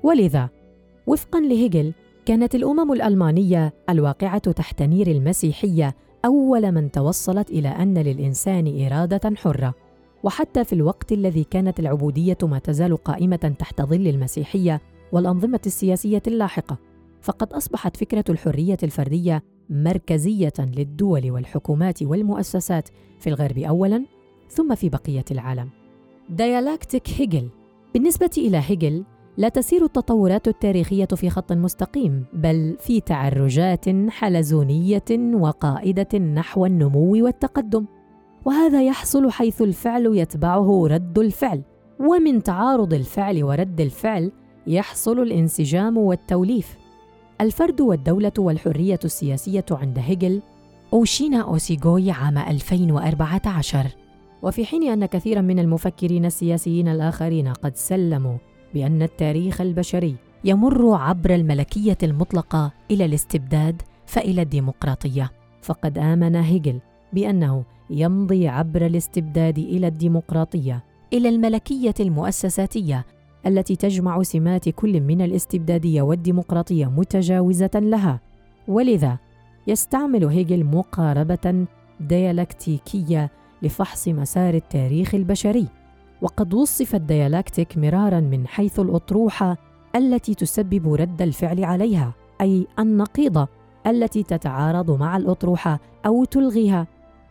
ولذا 0.03 0.49
وفقا 1.07 1.41
لهيجل 1.41 1.93
كانت 2.27 2.55
الأمم 2.55 2.93
الألمانية 2.93 3.75
الواقعة 3.91 4.39
تحت 4.39 4.83
نير 4.83 5.07
المسيحية 5.07 5.97
أول 6.25 6.73
من 6.73 6.91
توصلت 6.91 7.51
إلى 7.51 7.69
أن 7.69 7.99
للإنسان 7.99 8.87
إرادة 8.87 9.37
حرة. 9.37 9.75
وحتى 10.23 10.65
في 10.65 10.73
الوقت 10.73 11.13
الذي 11.13 11.45
كانت 11.45 11.81
العبودية 11.81 12.39
ما 12.43 12.59
تزال 12.59 12.97
قائمة 12.97 13.55
تحت 13.59 13.83
ظل 13.83 14.07
المسيحية 14.07 14.81
والأنظمة 15.13 15.61
السياسية 15.67 16.23
اللاحقة 16.27 16.79
فقد 17.21 17.53
أصبحت 17.53 17.97
فكرة 17.97 18.25
الحرية 18.29 18.79
الفردية 18.83 19.43
مركزية 19.71 20.53
للدول 20.59 21.31
والحكومات 21.31 22.03
والمؤسسات 22.03 22.89
في 23.19 23.27
الغرب 23.27 23.59
اولا 23.59 24.05
ثم 24.49 24.75
في 24.75 24.89
بقية 24.89 25.25
العالم. 25.31 25.69
ديالاكتيك 26.31 27.09
هيجل 27.09 27.49
بالنسبة 27.95 28.31
إلى 28.39 28.63
هيجل 28.67 29.05
لا 29.37 29.49
تسير 29.49 29.85
التطورات 29.85 30.49
التاريخية 30.49 31.05
في 31.05 31.31
خط 31.31 31.53
مستقيم 31.53 32.25
بل 32.33 32.77
في 32.81 33.01
تعرجات 33.01 33.85
حلزونية 34.09 35.35
وقائدة 35.35 36.19
نحو 36.19 36.67
النمو 36.67 37.25
والتقدم. 37.25 37.87
وهذا 38.45 38.83
يحصل 38.83 39.31
حيث 39.31 39.63
الفعل 39.63 40.07
يتبعه 40.17 40.87
رد 40.87 41.19
الفعل 41.19 41.63
ومن 42.01 42.43
تعارض 42.43 42.95
الفعل 42.95 43.45
ورد 43.45 43.81
الفعل 43.81 44.33
يحصل 44.67 45.19
الانسجام 45.19 45.97
والتوليف. 45.97 46.77
الفرد 47.41 47.81
والدولة 47.81 48.33
والحرية 48.39 49.01
السياسية 49.05 49.65
عند 49.71 49.99
هيجل 49.99 50.43
أوشينا 50.93 51.41
أوسيغوي 51.41 52.11
عام 52.11 52.39
2014 52.39 53.87
وفي 54.43 54.67
حين 54.67 54.83
أن 54.83 55.07
كثيرا 55.07 55.41
من 55.41 55.59
المفكرين 55.59 56.25
السياسيين 56.25 56.89
الآخرين 56.89 57.49
قد 57.49 57.77
سلموا 57.77 58.37
بأن 58.75 59.03
التاريخ 59.03 59.61
البشري 59.61 60.17
يمر 60.45 60.95
عبر 60.95 61.35
الملكية 61.35 61.99
المطلقة 62.03 62.73
إلى 62.91 63.05
الاستبداد 63.05 63.83
فإلى 64.07 64.43
الديمقراطية. 64.43 65.31
فقد 65.63 65.99
آمن 65.99 66.37
هيجل 66.37 66.81
بأنه 67.13 67.65
يمضي 67.91 68.49
عبر 68.49 68.87
الاستبداد 68.87 69.59
إلى 69.59 69.87
الديمقراطية 69.87 70.85
إلى 71.13 71.29
الملكية 71.29 71.95
المؤسساتية 72.01 73.05
التي 73.47 73.77
تجمع 73.77 74.23
سمات 74.23 74.69
كل 74.69 75.01
من 75.01 75.21
الاستبدادية 75.21 76.03
والديمقراطية 76.03 76.87
متجاوزة 76.87 77.71
لها. 77.75 78.21
ولذا 78.69 79.19
يستعمل 79.67 80.25
هيجل 80.25 80.65
مقاربة 80.65 81.67
ديالكتيكية 82.01 83.31
لفحص 83.63 84.09
مسار 84.09 84.55
التاريخ 84.55 85.15
البشري. 85.15 85.69
وقد 86.23 86.55
وصف 86.55 86.95
الديالكتيك 86.95 87.79
مرارا 87.79 88.21
من 88.21 88.47
حيث 88.47 88.81
الأطروحة 88.81 89.57
التي 89.97 90.35
تسبب 90.35 90.95
رد 90.95 91.23
الفعل 91.23 91.65
عليها 91.65 92.13
أي 92.41 92.67
النقيضة 92.79 93.49
التي 93.87 94.23
تتعارض 94.23 94.91
مع 95.01 95.17
الأطروحة 95.17 95.81
أو 96.07 96.25
تلغيها 96.25 96.87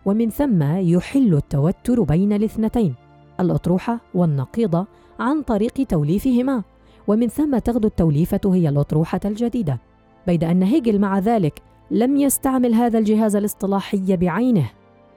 ومن 0.05 0.29
ثم 0.29 0.63
يحل 0.63 1.33
التوتر 1.33 2.03
بين 2.03 2.33
الاثنتين 2.33 2.95
الأطروحة 3.39 3.99
والنقيضة 4.13 4.87
عن 5.19 5.41
طريق 5.41 5.73
توليفهما 5.73 6.63
ومن 7.07 7.27
ثم 7.27 7.57
تغدو 7.57 7.87
التوليفة 7.87 8.41
هي 8.45 8.69
الأطروحة 8.69 9.19
الجديدة. 9.25 9.79
بيد 10.27 10.43
أن 10.43 10.63
هيجل 10.63 10.99
مع 10.99 11.19
ذلك 11.19 11.61
لم 11.91 12.17
يستعمل 12.17 12.73
هذا 12.73 12.99
الجهاز 12.99 13.35
الاصطلاحي 13.35 14.17
بعينه 14.17 14.69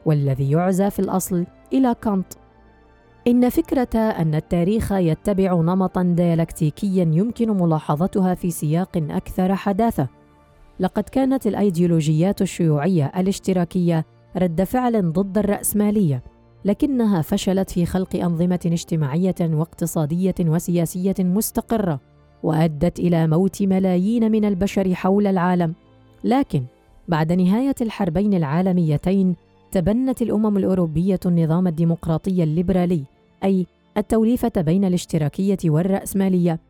والذي 0.07 0.51
يعزى 0.51 0.91
في 0.91 1.01
الأصل 1.01 1.47
إلى 1.73 1.95
كانت. 2.03 2.44
إن 3.29 3.49
فكرة 3.49 3.99
أن 3.99 4.35
التاريخ 4.35 4.93
يتبع 4.93 5.55
نمطا 5.55 6.03
ديالكتيكيا 6.03 7.11
يمكن 7.13 7.51
ملاحظتها 7.51 8.35
في 8.35 8.51
سياق 8.51 8.97
أكثر 9.11 9.55
حداثة. 9.55 10.09
لقد 10.81 11.03
كانت 11.03 11.47
الأيديولوجيات 11.47 12.43
الشيوعية 12.43 13.13
الاشتراكية 13.17 14.05
رد 14.37 14.65
فعل 14.65 15.13
ضد 15.13 15.39
الرأسمالية 15.39 16.23
لكنها 16.65 17.23
فشلت 17.23 17.71
في 17.71 17.87
خلق 17.87 18.17
أنظمة 18.17 18.61
اجتماعية 18.67 19.35
واقتصادية 19.41 20.35
وسياسية 20.41 21.15
مستقرة 21.19 22.01
وأدت 22.43 22.99
إلى 22.99 23.27
موت 23.27 23.63
ملايين 23.63 24.33
من 24.33 24.45
البشر 24.45 24.95
حول 24.95 25.27
العالم. 25.27 25.75
لكن 26.25 26.63
بعد 27.09 27.33
نهاية 27.33 27.75
الحربين 27.81 28.35
العالميتين 28.35 29.37
تبنت 29.73 30.23
الأمم 30.23 30.57
الأوروبية 30.57 31.21
النظام 31.27 31.67
الديمقراطي 31.67 32.43
الليبرالي 32.43 33.14
أي 33.45 33.67
التوليفة 33.97 34.53
بين 34.57 34.85
الاشتراكية 34.85 35.59
والرأسمالية. 35.65 36.61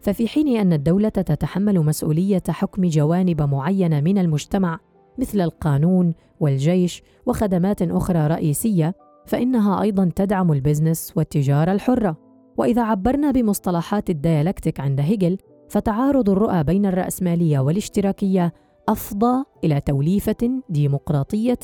ففي 0.00 0.28
حين 0.28 0.56
أن 0.56 0.72
الدولة 0.72 1.08
تتحمل 1.08 1.80
مسؤولية 1.80 2.42
حكم 2.48 2.84
جوانب 2.84 3.42
معينة 3.42 4.00
من 4.00 4.18
المجتمع 4.18 4.78
مثل 5.18 5.40
القانون 5.40 6.14
والجيش 6.40 7.02
وخدمات 7.26 7.82
أخرى 7.82 8.26
رئيسية 8.26 8.94
فإنها 9.26 9.82
أيضا 9.82 10.10
تدعم 10.16 10.52
البزنس 10.52 11.12
والتجارة 11.16 11.72
الحرة. 11.72 12.16
وإذا 12.56 12.82
عبرنا 12.82 13.30
بمصطلحات 13.30 14.10
الديالكتيك 14.10 14.80
عند 14.80 15.00
هيجل 15.00 15.38
فتعارض 15.68 16.30
الرؤى 16.30 16.64
بين 16.64 16.86
الرأسمالية 16.86 17.58
والاشتراكية 17.58 18.52
أفضى 18.88 19.44
إلى 19.64 19.80
توليفة 19.80 20.62
ديمقراطية 20.68 21.58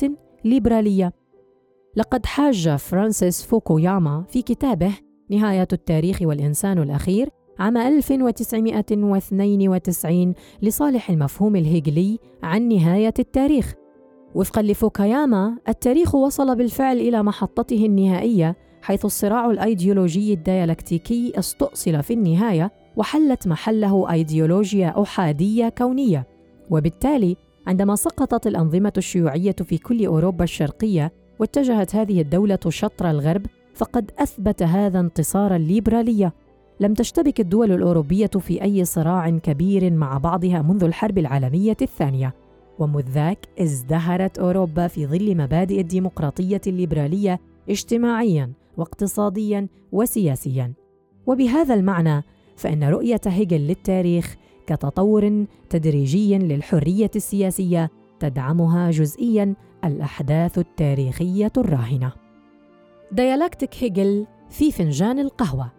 ليبرالية. 0.45 1.13
لقد 1.95 2.25
حاج 2.25 2.69
فرانسيس 2.69 3.43
فوكوياما 3.43 4.23
في 4.29 4.41
كتابه 4.41 4.91
نهاية 5.29 5.67
التاريخ 5.73 6.21
والإنسان 6.21 6.77
الأخير 6.77 7.29
عام 7.59 7.77
1992 7.77 10.33
لصالح 10.61 11.09
المفهوم 11.09 11.55
الهيجلي 11.55 12.19
عن 12.43 12.67
نهاية 12.67 13.13
التاريخ. 13.19 13.73
وفقا 14.35 14.61
لفوكاياما 14.61 15.57
التاريخ 15.69 16.15
وصل 16.15 16.55
بالفعل 16.55 16.97
إلى 16.97 17.23
محطته 17.23 17.85
النهائية 17.85 18.55
حيث 18.81 19.05
الصراع 19.05 19.51
الأيديولوجي 19.51 20.33
الديالكتيكي 20.33 21.33
استؤصل 21.39 22.03
في 22.03 22.13
النهاية 22.13 22.71
وحلت 22.97 23.47
محله 23.47 24.11
أيديولوجيا 24.11 25.01
أحادية 25.01 25.69
كونية. 25.69 26.27
وبالتالي 26.69 27.35
عندما 27.67 27.95
سقطت 27.95 28.47
الأنظمة 28.47 28.93
الشيوعية 28.97 29.55
في 29.63 29.77
كل 29.77 30.05
أوروبا 30.05 30.43
الشرقية 30.43 31.22
واتجهت 31.43 31.95
هذه 31.95 32.21
الدولة 32.21 32.59
شطر 32.69 33.09
الغرب 33.09 33.45
فقد 33.73 34.11
أثبت 34.19 34.63
هذا 34.63 34.99
انتصار 34.99 35.55
الليبرالية. 35.55 36.33
لم 36.79 36.93
تشتبك 36.93 37.39
الدول 37.39 37.71
الأوروبية 37.71 38.27
في 38.27 38.63
أي 38.63 38.85
صراع 38.85 39.29
كبير 39.29 39.91
مع 39.91 40.17
بعضها 40.17 40.61
منذ 40.61 40.83
الحرب 40.83 41.17
العالمية 41.17 41.77
الثانية. 41.81 42.33
ومذ 42.79 43.09
ذاك 43.09 43.47
ازدهرت 43.59 44.39
أوروبا 44.39 44.87
في 44.87 45.07
ظل 45.07 45.37
مبادئ 45.37 45.79
الديمقراطية 45.81 46.61
الليبرالية 46.67 47.39
اجتماعيا 47.69 48.51
واقتصاديا 48.77 49.67
وسياسيا. 49.91 50.73
وبهذا 51.27 51.73
المعنى 51.73 52.23
فإن 52.55 52.83
رؤية 52.83 53.21
هيجل 53.25 53.67
للتاريخ 53.67 54.35
كتطور 54.67 55.45
تدريجي 55.69 56.37
للحرية 56.37 57.11
السياسية 57.15 57.91
تدعمها 58.23 58.91
جزئيا 58.91 59.55
الأحداث 59.85 60.57
التاريخية 60.57 61.51
الراهنة. 61.57 62.11
ديالكتيك 63.11 63.69
هيجل 63.79 64.27
في 64.49 64.71
فنجان 64.71 65.19
القهوة. 65.19 65.71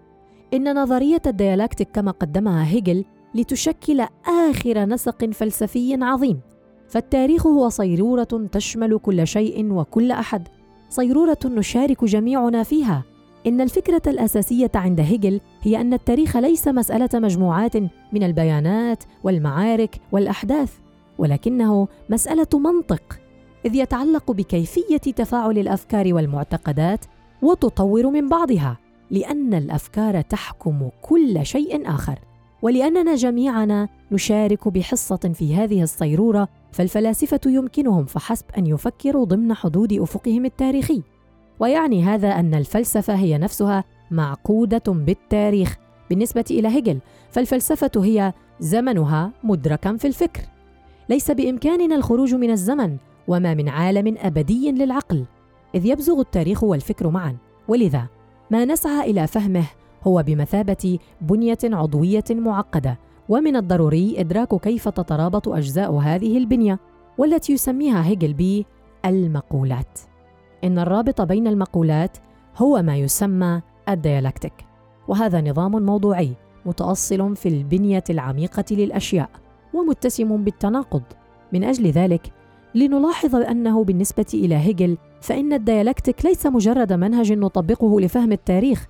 إن 0.54 0.82
نظرية 0.82 1.22
الديالكتيك 1.26 1.88
كما 1.90 2.10
قدمها 2.10 2.66
هيجل 2.66 3.04
لتشكل 3.34 4.06
آخر 4.48 4.84
نسق 4.84 5.24
فلسفي 5.24 5.98
عظيم. 6.02 6.40
فالتاريخ 6.88 7.46
هو 7.46 7.68
صيرورة 7.68 8.48
تشمل 8.52 8.98
كل 8.98 9.26
شيء 9.26 9.72
وكل 9.72 10.10
أحد. 10.10 10.48
صيرورة 10.88 11.38
نشارك 11.44 12.04
جميعنا 12.04 12.62
فيها. 12.62 13.02
إن 13.46 13.60
الفكرة 13.60 14.02
الأساسية 14.06 14.70
عند 14.74 15.00
هيجل 15.00 15.40
هي 15.62 15.80
أن 15.80 15.92
التاريخ 15.92 16.36
ليس 16.36 16.68
مسألة 16.68 17.08
مجموعات 17.14 17.76
من 18.12 18.22
البيانات 18.22 19.04
والمعارك 19.22 20.00
والأحداث. 20.12 20.83
ولكنه 21.18 21.88
مسألة 22.10 22.48
منطق 22.54 23.20
إذ 23.66 23.74
يتعلق 23.74 24.30
بكيفية 24.30 24.96
تفاعل 24.96 25.58
الأفكار 25.58 26.14
والمعتقدات 26.14 27.04
وتطور 27.42 28.10
من 28.10 28.28
بعضها 28.28 28.78
لأن 29.10 29.54
الأفكار 29.54 30.20
تحكم 30.20 30.88
كل 31.02 31.46
شيء 31.46 31.88
آخر. 31.88 32.18
ولأننا 32.62 33.14
جميعنا 33.14 33.88
نشارك 34.12 34.68
بحصة 34.68 35.32
في 35.34 35.56
هذه 35.56 35.82
الصيرورة 35.82 36.48
فالفلاسفة 36.72 37.40
يمكنهم 37.46 38.04
فحسب 38.04 38.44
أن 38.58 38.66
يفكروا 38.66 39.24
ضمن 39.24 39.54
حدود 39.54 39.92
أفقهم 39.92 40.44
التاريخي. 40.44 41.02
ويعني 41.60 42.02
هذا 42.02 42.28
أن 42.28 42.54
الفلسفة 42.54 43.14
هي 43.14 43.38
نفسها 43.38 43.84
معقودة 44.10 44.82
بالتاريخ. 44.92 45.76
بالنسبة 46.10 46.44
إلى 46.50 46.68
هيجل 46.68 46.98
فالفلسفة 47.30 47.90
هي 47.96 48.32
زمنها 48.60 49.32
مدركا 49.44 49.96
في 49.96 50.06
الفكر. 50.06 50.53
ليس 51.08 51.30
بإمكاننا 51.30 51.96
الخروج 51.96 52.34
من 52.34 52.50
الزمن 52.50 52.96
وما 53.28 53.54
من 53.54 53.68
عالم 53.68 54.14
أبدي 54.18 54.72
للعقل. 54.72 55.24
إذ 55.74 55.86
يبزغ 55.86 56.20
التاريخ 56.20 56.64
والفكر 56.64 57.10
معا. 57.10 57.36
ولذا 57.68 58.08
ما 58.50 58.64
نسعى 58.64 59.10
إلى 59.10 59.26
فهمه 59.26 59.64
هو 60.02 60.22
بمثابة 60.22 60.98
بنية 61.20 61.58
عضوية 61.64 62.24
معقدة. 62.30 62.98
ومن 63.28 63.56
الضروري 63.56 64.20
إدراك 64.20 64.60
كيف 64.60 64.88
تترابط 64.88 65.48
أجزاء 65.48 65.92
هذه 65.92 66.38
البنية 66.38 66.78
والتي 67.18 67.52
يسميها 67.52 68.06
هيجل 68.06 68.34
ب 68.34 68.62
المقولات. 69.04 69.98
إن 70.64 70.78
الرابط 70.78 71.20
بين 71.20 71.46
المقولات 71.46 72.16
هو 72.56 72.82
ما 72.82 72.96
يسمى 72.96 73.60
الديالكتيك. 73.88 74.52
وهذا 75.08 75.40
نظام 75.40 75.82
موضوعي 75.82 76.32
متأصل 76.66 77.36
في 77.36 77.48
البنية 77.48 78.04
العميقة 78.10 78.64
للأشياء. 78.70 79.30
ومتسم 79.74 80.44
بالتناقض. 80.44 81.02
من 81.52 81.64
أجل 81.64 81.86
ذلك 81.90 82.32
لنلاحظ 82.74 83.34
أنه 83.34 83.84
بالنسبة 83.84 84.26
إلى 84.34 84.54
هيجل 84.54 84.98
فإن 85.20 85.52
الديالكتيك 85.52 86.24
ليس 86.24 86.46
مجرد 86.46 86.92
منهج 86.92 87.32
نطبقه 87.32 88.00
لفهم 88.00 88.32
التاريخ 88.32 88.88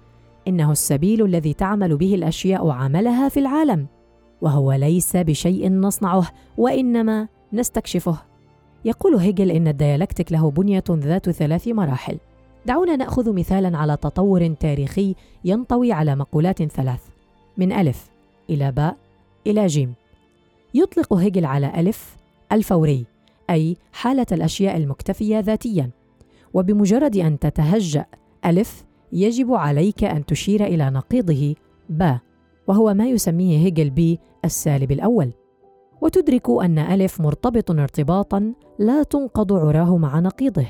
إنه 0.49 0.73
السبيل 0.73 1.25
الذي 1.25 1.55
تعمل 1.55 1.97
به 1.97 2.15
الأشياء 2.15 2.71
عملها 2.71 3.29
في 3.29 3.41
العالم 3.41 3.87
وهو 4.41 4.73
ليس 4.73 5.17
بشيء 5.17 5.73
نصنعه 5.73 6.27
وإنما 6.57 7.29
نستكشفه. 7.53 8.19
يقول 8.85 9.15
هيجل 9.15 9.51
إن 9.51 9.69
الديالكتيك 9.69 10.33
له 10.33 10.51
بنية 10.51 10.85
ذات 10.91 11.31
ثلاث 11.31 11.69
مراحل. 11.69 12.19
دعونا 12.67 12.97
نأخذ 12.97 13.33
مثالا 13.33 13.79
على 13.79 13.97
تطور 13.97 14.55
تاريخي 14.61 15.15
ينطوي 15.45 15.93
على 15.93 16.17
مقولات 16.17 16.63
ثلاث. 16.63 17.01
من 17.57 17.73
ألف 17.73 18.11
إلى 18.51 18.73
باء 18.73 18.97
إلى 19.47 19.67
جيم. 19.67 19.95
يطلق 20.75 21.13
هيجل 21.15 21.45
على 21.45 21.81
ألف 21.81 22.17
الفوري 22.53 23.07
أي 23.51 23.77
حالة 23.93 24.27
الأشياء 24.33 24.77
المكتفية 24.77 25.39
ذاتيا. 25.39 25.91
وبمجرد 26.55 27.17
أن 27.17 27.39
تتهجأ 27.39 28.07
ألف 28.47 28.85
يجب 29.13 29.55
عليك 29.55 30.05
أن 30.05 30.27
تشير 30.27 30.65
إلى 30.65 30.91
نقيضه 30.91 31.55
باء 31.89 32.19
وهو 32.67 32.95
ما 32.95 33.07
يسميه 33.07 33.59
هيجل 33.59 33.91
ب 33.91 34.17
السالب 34.45 34.93
الأول. 34.93 35.33
وتدرك 36.01 36.51
أن 36.51 36.79
ألف 36.79 37.21
مرتبط 37.21 37.71
ارتباطا 37.71 38.53
لا 38.79 39.03
تنقض 39.03 39.53
عراه 39.53 39.97
مع 39.97 40.21
نقيضه. 40.21 40.67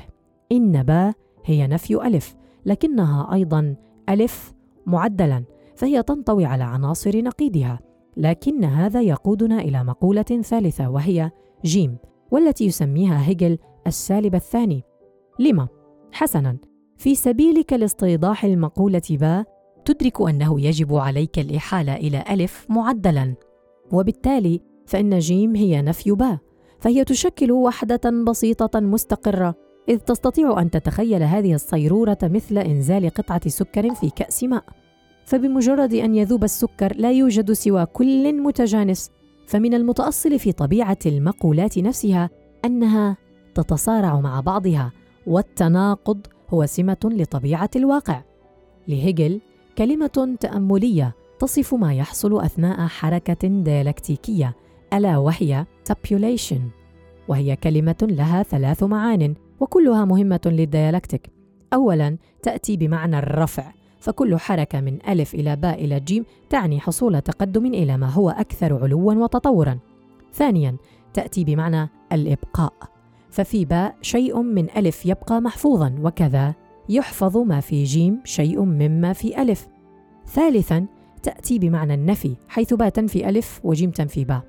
إن 0.51 0.83
باء 0.83 1.13
هي 1.45 1.67
نفي 1.67 2.07
ألف 2.07 2.35
لكنها 2.65 3.33
أيضا 3.33 3.75
ألف 4.09 4.53
معدلا 4.85 5.43
فهي 5.75 6.03
تنطوي 6.03 6.45
على 6.45 6.63
عناصر 6.63 7.21
نقيضها. 7.21 7.79
لكن 8.17 8.63
هذا 8.63 9.01
يقودنا 9.01 9.59
إلى 9.59 9.83
مقولة 9.83 10.21
ثالثة 10.23 10.89
وهي 10.89 11.31
جيم 11.65 11.97
والتي 12.31 12.65
يسميها 12.65 13.27
هيجل 13.27 13.57
السالب 13.87 14.35
الثاني. 14.35 14.83
لما؟ 15.39 15.67
حسنا. 16.11 16.57
في 16.97 17.15
سبيلك 17.15 17.73
لاستيضاح 17.73 18.45
المقولة 18.45 19.01
با 19.09 19.45
تدرك 19.85 20.21
أنه 20.21 20.61
يجب 20.61 20.95
عليك 20.95 21.39
الإحالة 21.39 21.95
إلى 21.95 22.23
ألف 22.29 22.65
معدلا. 22.69 23.35
وبالتالي 23.91 24.61
فإن 24.85 25.19
جيم 25.19 25.55
هي 25.55 25.81
نفي 25.81 26.11
با 26.11 26.39
فهي 26.79 27.03
تشكل 27.03 27.51
وحدة 27.51 28.23
بسيطة 28.27 28.79
مستقرة 28.79 29.55
إذ 29.89 29.97
تستطيع 29.97 30.61
أن 30.61 30.71
تتخيل 30.71 31.23
هذه 31.23 31.53
الصيرورة 31.53 32.17
مثل 32.23 32.57
إنزال 32.57 33.09
قطعة 33.09 33.49
سكر 33.49 33.95
في 33.95 34.09
كأس 34.09 34.43
ماء. 34.43 34.63
فبمجرد 35.25 35.93
أن 35.93 36.15
يذوب 36.15 36.43
السكر 36.43 36.95
لا 36.95 37.11
يوجد 37.11 37.51
سوى 37.51 37.85
كل 37.85 38.41
متجانس. 38.41 39.11
فمن 39.47 39.73
المتأصل 39.73 40.39
في 40.39 40.51
طبيعة 40.51 40.97
المقولات 41.05 41.77
نفسها 41.77 42.29
أنها 42.65 43.17
تتصارع 43.55 44.19
مع 44.19 44.39
بعضها 44.39 44.91
والتناقض 45.27 46.19
هو 46.49 46.65
سمة 46.65 46.97
لطبيعة 47.03 47.69
الواقع. 47.75 48.23
لهيجل 48.87 49.41
كلمة 49.77 50.37
تأملية 50.39 51.15
تصف 51.39 51.73
ما 51.73 51.93
يحصل 51.93 52.41
أثناء 52.41 52.87
حركة 52.87 53.47
ديالكتيكية 53.47 54.55
ألا 54.93 55.17
وهي 55.17 55.65
tabulation 55.91 56.59
وهي 57.27 57.55
كلمة 57.55 57.95
لها 58.01 58.43
ثلاث 58.43 58.83
معان 58.83 59.35
وكلها 59.59 60.05
مهمة 60.05 60.41
للديالكتيك. 60.45 61.29
أولاً 61.73 62.17
تأتي 62.43 62.77
بمعنى 62.77 63.19
الرفع. 63.19 63.71
فكل 64.05 64.37
حركة 64.37 64.81
من 64.81 64.99
ألف 65.09 65.35
إلى 65.35 65.55
باء 65.55 65.85
إلى 65.85 65.99
جيم 65.99 66.25
تعني 66.49 66.79
حصول 66.79 67.21
تقدم 67.21 67.65
إلى 67.65 67.97
ما 67.97 68.09
هو 68.09 68.29
أكثر 68.29 68.83
علوا 68.83 69.13
وتطورا. 69.13 69.79
ثانياً 70.33 70.77
تأتي 71.13 71.43
بمعنى 71.43 71.89
الإبقاء. 72.11 72.73
ففي 73.29 73.65
باء 73.65 73.95
شيء 74.01 74.41
من 74.41 74.67
ألف 74.77 75.05
يبقى 75.05 75.41
محفوظا 75.41 75.95
وكذا 76.01 76.53
يحفظ 76.89 77.37
ما 77.37 77.59
في 77.59 77.83
جيم 77.83 78.21
شيء 78.23 78.61
مما 78.61 79.13
في 79.13 79.41
ألف. 79.41 79.67
ثالثاً 80.27 80.85
تأتي 81.23 81.59
بمعنى 81.59 81.93
النفي 81.93 82.35
حيث 82.47 82.73
باء 82.73 82.89
تنفي 82.89 83.29
ألف 83.29 83.59
وجيم 83.63 83.91
تنفي 83.91 84.25
باء. 84.25 84.41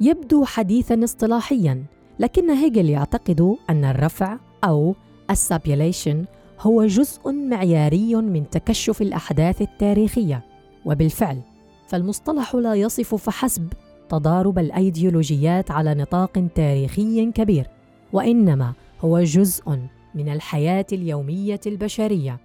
يبدو 0.00 0.44
حديثا 0.44 1.04
اصطلاحيا 1.04 1.84
لكن 2.18 2.50
هيجل 2.50 2.88
يعتقد 2.88 3.56
أن 3.70 3.84
الرفع 3.84 4.38
أو 4.64 4.94
ال 5.30 5.39
sublation 5.39 6.24
هو 6.60 6.86
جزء 6.86 7.32
معياري 7.32 8.14
من 8.14 8.50
تكشف 8.50 9.02
الأحداث 9.02 9.62
التاريخية. 9.62 10.44
وبالفعل 10.84 11.40
فالمصطلح 11.88 12.54
لا 12.54 12.74
يصف 12.74 13.14
فحسب 13.14 13.72
تضارب 14.08 14.58
الأيديولوجيات 14.58 15.70
على 15.70 15.94
نطاق 15.94 16.46
تاريخي 16.54 17.32
كبير 17.32 17.66
وإنما 18.12 18.72
هو 19.00 19.22
جزء 19.22 19.78
من 20.14 20.28
الحياة 20.28 20.86
اليومية 20.92 21.60
البشرية. 21.66 22.38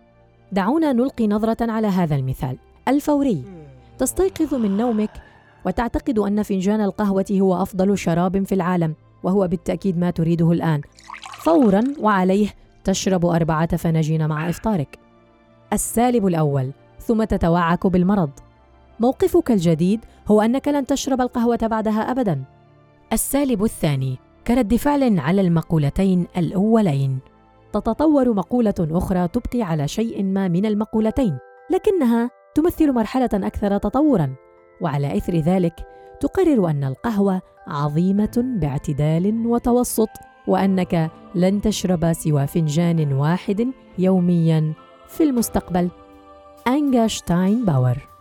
دعونا 0.52 0.93
نلقي 0.93 1.28
نظرة 1.28 1.71
على 1.71 1.88
هذا 1.88 2.15
المثال. 2.15 2.58
الفوري. 2.88 3.43
تستيقظ 3.97 4.54
من 4.54 4.78
نومك 4.78 5.12
وتعتقد 5.65 6.19
أن 6.19 6.43
فنجان 6.43 6.82
القهوة 6.82 7.26
هو 7.32 7.62
أفضل 7.62 7.97
شراب 7.97 8.45
في 8.45 8.56
العالم 8.56 8.93
وهو 9.23 9.47
بالتأكيد 9.47 9.97
ما 9.97 10.10
تريده 10.12 10.52
الآن. 10.52 10.82
فورا 11.43 11.84
وعليه 11.99 12.47
تشرب 12.84 13.26
أربعة 13.26 13.78
فناجين 13.78 14.28
مع 14.28 14.50
إفطارك. 14.50 15.00
السالب 15.74 16.28
الأول 16.28 16.72
ثم 17.00 17.24
تتوعك 17.24 17.88
بالمرض. 17.88 18.30
موقفك 19.00 19.52
الجديد 19.52 20.00
هو 20.28 20.41
أنك 20.41 20.67
لن 20.67 20.86
تشرب 20.86 21.22
القهوة 21.22 21.60
بعدها 21.62 22.12
أبدا. 22.12 22.43
السالب 23.13 23.63
الثاني 23.63 24.17
كرد 24.48 24.76
فعل 24.76 25.19
على 25.19 25.41
المقولتين 25.41 26.28
الأولين. 26.38 27.19
تتطور 27.74 28.34
مقولة 28.34 28.74
أخرى 28.80 29.28
تبقي 29.28 29.62
على 29.62 29.88
شيء 29.88 30.24
ما 30.24 30.48
من 30.48 30.65
المقولتين 30.65 31.38
لكنها 31.72 32.30
تمثل 32.56 32.91
مرحلة 32.91 33.30
أكثر 33.34 33.78
تطورا. 33.78 34.36
وعلى 34.82 35.17
إثر 35.17 35.36
ذلك 35.36 35.74
تقرر 36.19 36.69
أن 36.69 36.84
القهوة 36.84 37.41
عظيمة 37.67 38.43
باعتدال 38.62 39.48
وتوسط. 39.48 40.10
وأنك 40.47 41.12
لن 41.36 41.62
تشرب 41.62 42.13
سوى 42.13 42.47
فنجان 42.47 43.13
واحد 43.13 43.67
يوميا 43.97 44.73
في 45.08 45.23
المستقبل. 45.23 45.89
انجا 46.67 47.08
شتاين 47.08 47.65
باور. 47.65 48.12